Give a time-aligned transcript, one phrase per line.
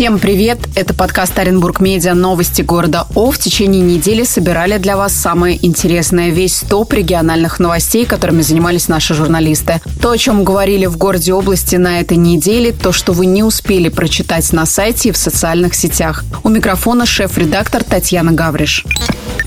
[0.00, 0.58] Всем привет!
[0.76, 3.30] Это подкаст Оренбург Медиа «Новости города О».
[3.30, 6.30] В течение недели собирали для вас самое интересное.
[6.30, 9.82] Весь топ региональных новостей, которыми занимались наши журналисты.
[10.00, 13.90] То, о чем говорили в городе области на этой неделе, то, что вы не успели
[13.90, 16.24] прочитать на сайте и в социальных сетях.
[16.44, 18.86] У микрофона шеф-редактор Татьяна Гавриш.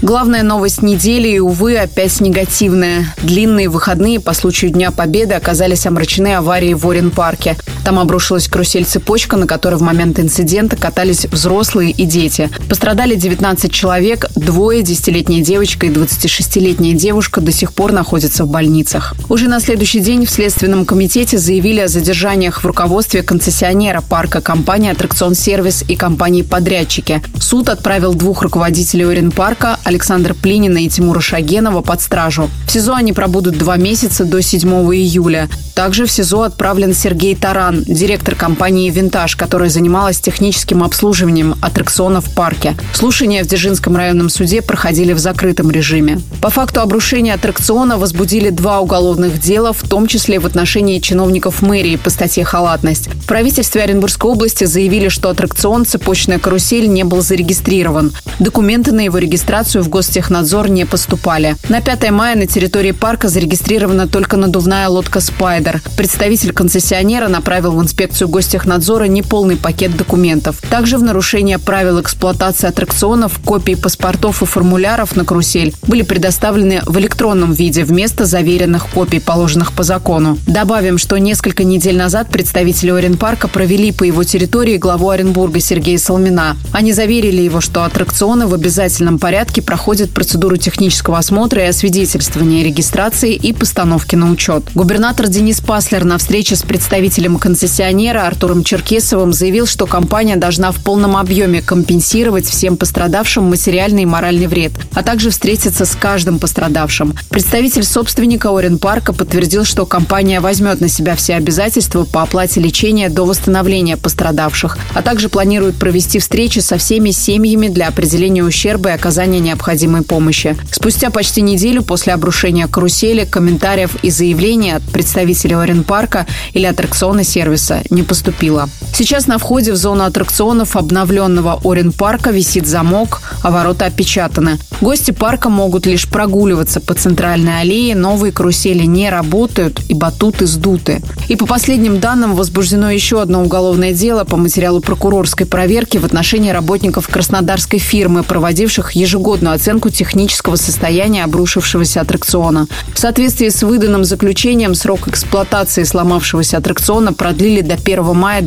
[0.04, 3.16] Главная новость недели и, увы, опять негативная.
[3.24, 7.56] Длинные выходные по случаю Дня Победы оказались омрачены аварией в Орен-парке.
[7.84, 12.50] Там обрушилась карусель-цепочка, на которой в момент инцидента катались взрослые и дети.
[12.70, 19.14] Пострадали 19 человек, двое, десятилетняя девочка и 26-летняя девушка до сих пор находятся в больницах.
[19.30, 24.92] Уже на следующий день в Следственном комитете заявили о задержаниях в руководстве концессионера парка компании
[24.92, 27.22] «Аттракцион Сервис» и компании-подрядчики.
[27.40, 32.50] Суд отправил двух руководителей Орен-парка, Александра Плинина и Тимура Шагенова под стражу.
[32.68, 35.50] В СИЗО они пробудут два месяца до 7 июля.
[35.76, 42.36] Также в СИЗО отправлен Сергей Таран, директор компании «Винтаж», которая занималась техническим обслуживанием аттракционов в
[42.36, 42.76] парке.
[42.94, 46.20] Слушания в Дзержинском районном суде проходили в закрытом режиме.
[46.42, 51.96] По факту обрушения аттракциона возбудили два уголовных дела, в том числе в отношении чиновников мэрии
[51.96, 53.08] по статье «Халатность».
[53.08, 58.12] В правительстве Оренбургской области заявили, что аттракцион «Цепочная карусель» не был зарегистрирован.
[58.40, 61.56] Документы на его регистрацию в Гостехнадзор не поступали.
[61.70, 65.82] На 5 мая на территории парка зарегистрирована только надувная лодка «Спайдер».
[65.96, 70.62] Представитель концессионера направил в инспекцию Гостехнадзора неполный пакет документов.
[70.70, 76.98] Также в нарушение правил эксплуатации аттракционов копии паспортов и формуляров на карусель были предоставлены в
[77.00, 80.38] электронном виде вместо заверенных копий, положенных по закону.
[80.48, 86.58] Добавим, что несколько недель назад представители Оренпарка провели по его территории главу Оренбурга Сергея Солмина.
[86.72, 93.34] Они заверили его, что аттракционы в обязательном порядке проходит процедуру технического осмотра и освидетельствования регистрации
[93.34, 94.64] и постановки на учет.
[94.76, 100.84] Губернатор Денис Паслер на встрече с представителем концессионера Артуром Черкесовым заявил, что компания должна в
[100.84, 107.14] полном объеме компенсировать всем пострадавшим материальный и моральный вред, а также встретиться с каждым пострадавшим.
[107.30, 113.10] Представитель собственника Орен Парка подтвердил, что компания возьмет на себя все обязательства по оплате лечения
[113.10, 118.94] до восстановления пострадавших, а также планирует провести встречи со всеми семьями для определения ущерба и
[118.94, 120.58] оказания необходимой помощи.
[120.72, 127.14] Спустя почти неделю после обрушения карусели комментариев и заявлений от представителей Оренпарка или аттракционного
[127.44, 128.70] сервиса не поступило.
[128.96, 134.60] Сейчас на входе в зону аттракционов обновленного Оренпарка висит замок, а ворота опечатаны.
[134.82, 141.02] Гости парка могут лишь прогуливаться по центральной аллее, новые карусели не работают и батуты сдуты.
[141.28, 146.52] И по последним данным возбуждено еще одно уголовное дело по материалу прокурорской проверки в отношении
[146.52, 152.68] работников краснодарской фирмы, проводивших ежегодную оценку технического состояния обрушившегося аттракциона.
[152.94, 158.42] В соответствии с выданным заключением срок эксплуатации сломавшегося аттракциона продлили до 1 мая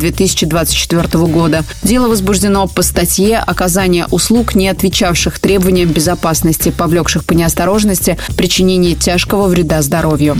[0.44, 1.64] 2024 года.
[1.82, 9.46] Дело возбуждено по статье «Оказание услуг, не отвечавших требованиям безопасности, повлекших по неосторожности причинение тяжкого
[9.46, 10.36] вреда здоровью».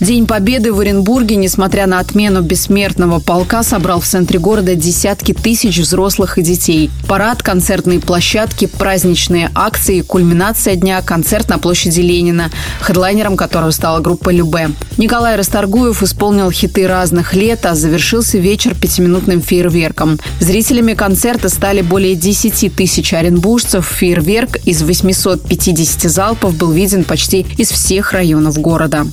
[0.00, 5.78] День Победы в Оренбурге, несмотря на отмену бессмертного полка, собрал в центре города десятки тысяч
[5.78, 6.88] взрослых и детей.
[7.08, 14.30] Парад, концертные площадки, праздничные акции, кульминация дня– концерт на площади Ленина, хедлайнером которого стала группа
[14.30, 14.70] «Любе».
[14.98, 20.18] Николай Расторгуев исполнил хиты разных лет, а завершился вечер пятиминутным фейерверком.
[20.40, 23.86] Зрителями концерта стали более 10 тысяч оренбуржцев.
[23.86, 29.06] Фейерверк из 850 залпов был виден почти из всех районов города.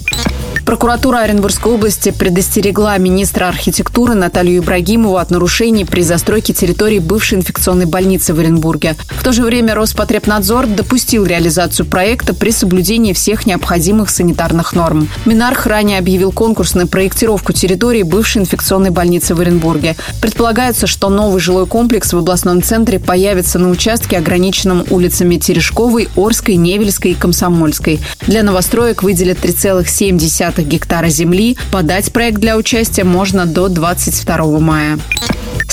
[0.64, 7.86] Прокуратура Оренбургской области предостерегла министра архитектуры Наталью Ибрагимову от нарушений при застройке территории бывшей инфекционной
[7.86, 8.96] больницы в Оренбурге.
[9.10, 15.08] В то же время Роспотребнадзор допустил реализацию проекта при соблюдении всех необходимых санитарных норм.
[15.26, 19.96] Минарх ранее объявил конкурс на проектировку территории бывшей инфекционной больницы в Оренбурге.
[20.22, 26.56] Предполагается, что новый жилой комплекс в областном центре появится на участке, ограниченном улицами Терешковой, Орской,
[26.56, 28.00] Невельской и Комсомольской.
[28.28, 30.18] Для новостроек выделят 3,7
[30.52, 31.58] гектара земли.
[31.72, 35.00] Подать проект для участия можно до 22 мая.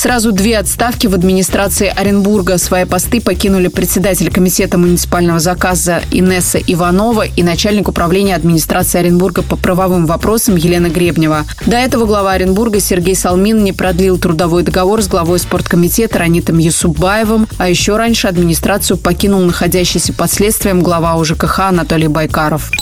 [0.03, 2.59] Сразу две отставки в администрации Оренбурга.
[2.59, 9.55] Свои посты покинули председатель комитета муниципального заказа Инесса Иванова и начальник управления администрации Оренбурга по
[9.55, 11.45] правовым вопросам Елена Гребнева.
[11.67, 17.47] До этого глава Оренбурга Сергей Салмин не продлил трудовой договор с главой спорткомитета Ранитом Юсубаевым,
[17.59, 22.73] а еще раньше администрацию покинул находящийся под следствием глава УЖКХ Анатолий Байкаров.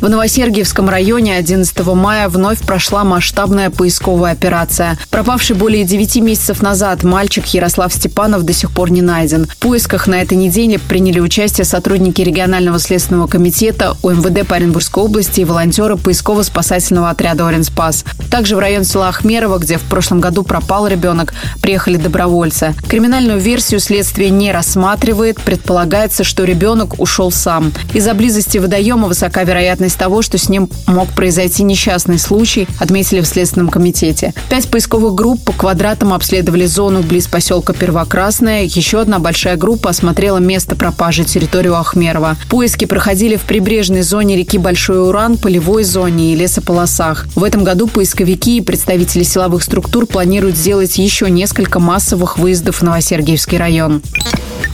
[0.00, 4.96] В Новосергиевском районе 11 мая вновь прошла масштабная поисковая операция.
[5.10, 9.46] Пропавший более 9 месяцев назад мальчик Ярослав Степанов до сих пор не найден.
[9.46, 15.40] В поисках на этой неделе приняли участие сотрудники регионального следственного комитета УМВД по Оренбургской области
[15.40, 18.04] и волонтеры поисково-спасательного отряда «Оренспас».
[18.30, 22.72] Также в район села Ахмерово, где в прошлом году пропал ребенок, приехали добровольцы.
[22.86, 25.40] Криминальную версию следствие не рассматривает.
[25.40, 27.72] Предполагается, что ребенок ушел сам.
[27.94, 33.26] Из-за близости водоема высока вероятность того, что с ним мог произойти несчастный случай, отметили в
[33.26, 34.34] Следственном комитете.
[34.48, 38.64] Пять поисковых групп по квадратам обследовали зону близ поселка Первокрасная.
[38.64, 42.36] Еще одна большая группа осмотрела место пропажи, территорию Ахмерова.
[42.48, 47.26] Поиски проходили в прибрежной зоне реки Большой Уран, полевой зоне и лесополосах.
[47.34, 52.82] В этом году поисковики и представители силовых структур планируют сделать еще несколько массовых выездов в
[52.82, 54.02] Новосергиевский район.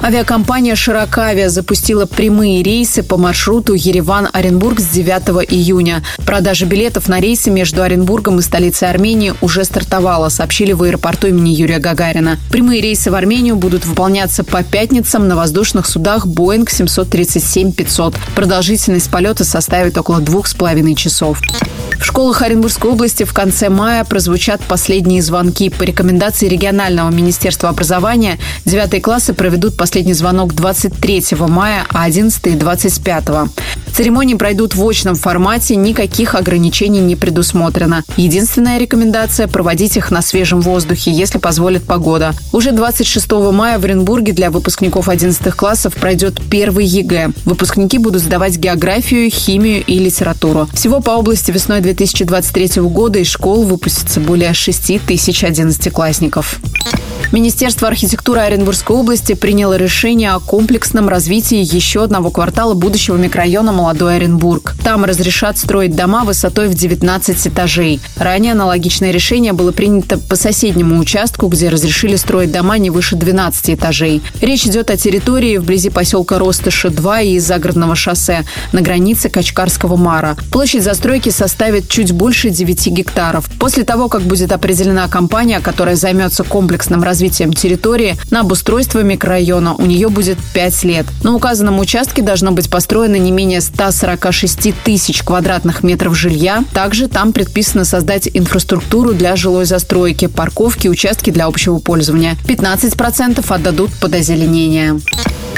[0.02, 6.03] Авиакомпания «Широкавиа» запустила прямые рейсы по маршруту Ереван-Оренбург с 9 июня.
[6.25, 11.51] Продажа билетов на рейсы между Оренбургом и столицей Армении уже стартовала, сообщили в аэропорту имени
[11.51, 12.39] Юрия Гагарина.
[12.51, 18.17] Прямые рейсы в Армению будут выполняться по пятницам на воздушных судах Boeing 737-500.
[18.35, 21.41] Продолжительность полета составит около двух с половиной часов.
[21.99, 25.71] В школах Оренбургской области в конце мая прозвучат последние звонки.
[25.71, 33.25] По рекомендации регионального министерства образования, девятые классы проведут последний звонок 23 мая, а 11– 25.
[33.94, 38.02] Церемонии пройдут в очном формате, никаких ограничений не предусмотрено.
[38.17, 42.32] Единственная рекомендация– проводить их на свежем воздухе, если позволит погода.
[42.50, 47.31] Уже 26 мая в Оренбурге для выпускников 11 классов пройдет первый ЕГЭ.
[47.44, 50.69] Выпускники будут сдавать географию, химию и литературу.
[50.75, 56.58] Всего по области весной 2023 года из школ выпустится более 6 тысяч одиннадцатиклассников.
[57.35, 64.16] Министерство архитектуры Оренбургской области приняло решение о комплексном развитии еще одного квартала будущего микрорайона «Молодой
[64.16, 64.75] Оренбург».
[64.82, 68.00] Там разрешат строить дома высотой в 19 этажей.
[68.16, 73.75] Ранее аналогичное решение было принято по соседнему участку, где разрешили строить дома не выше 12
[73.75, 74.22] этажей.
[74.40, 80.38] Речь идет о территории вблизи поселка Ростыша-2 и загородного шоссе на границе Качкарского Мара.
[80.50, 83.50] Площадь застройки составит чуть больше 9 гектаров.
[83.58, 89.84] После того, как будет определена компания, которая займется комплексным развитием территории на обустройство микрорайона у
[89.84, 91.04] нее будет 5 лет.
[91.22, 96.65] На указанном участке должно быть построено не менее 146 тысяч квадратных метров жилья.
[96.73, 102.37] Также там предписано создать инфраструктуру для жилой застройки, парковки, участки для общего пользования.
[102.47, 105.00] 15% отдадут под озеленение.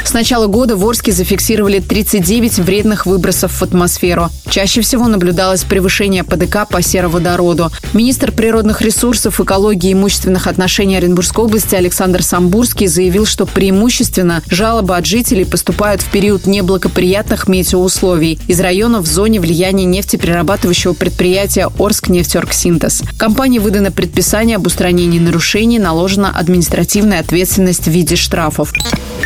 [0.07, 4.31] С начала года в Орске зафиксировали 39 вредных выбросов в атмосферу.
[4.49, 7.73] Чаще всего наблюдалось превышение ПДК по сероводороду.
[7.93, 14.97] Министр природных ресурсов, экологии и имущественных отношений Оренбургской области Александр Самбурский заявил, что преимущественно жалобы
[14.97, 22.08] от жителей поступают в период неблагоприятных метеоусловий из районов в зоне влияния нефтеперерабатывающего предприятия Орск
[22.08, 23.03] нефтерксинтез.
[23.19, 28.73] Компании выдано предписание об устранении нарушений, наложена административная ответственность в виде штрафов.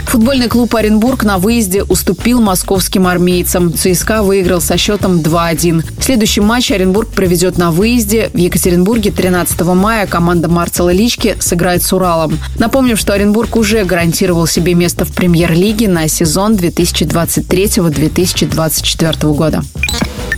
[0.07, 3.73] Футбольный клуб Оренбург на выезде уступил московским армейцам.
[3.73, 5.85] ЦСКА выиграл со счетом 2-1.
[6.01, 8.31] Следующий матч Оренбург проведет на выезде.
[8.33, 12.39] В Екатеринбурге 13 мая команда Марцела Лички сыграет с Уралом.
[12.59, 18.70] Напомним, что Оренбург уже гарантировал себе место в премьер-лиге на сезон 2023-2024
[19.35, 19.63] года.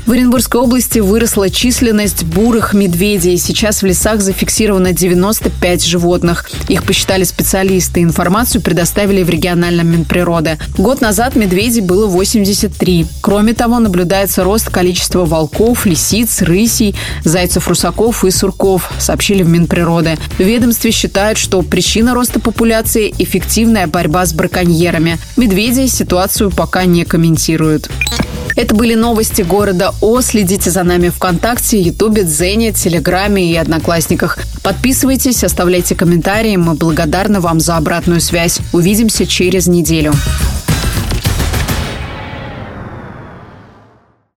[0.04, 3.38] В Оренбургской области выросла численность бурых медведей.
[3.38, 6.50] Сейчас в лесах зафиксировано 95 животных.
[6.68, 8.02] Их посчитали специалисты.
[8.02, 10.58] Информацию предоставили в региональном Минприроды.
[10.76, 13.06] Год назад медведей было 83.
[13.20, 20.18] Кроме того, наблюдается рост количества волков, лисиц, рысей, зайцев-русаков и сурков, сообщили в Минприроды.
[20.38, 25.18] Ведомстве считают, что причина роста популяции– эффективная борьба с браконьерами.
[25.36, 27.88] Медведи ситуацию пока не комментируют.
[28.56, 30.20] Это были новости города О.
[30.20, 34.38] Следите за нами ВКонтакте, Ютубе, Дзене, Телеграме и Одноклассниках.
[34.62, 36.56] Подписывайтесь, оставляйте комментарии.
[36.56, 38.60] Мы благодарны вам за обратную связь.
[38.72, 40.12] Увидимся через неделю.